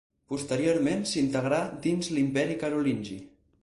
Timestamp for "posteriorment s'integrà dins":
0.31-2.13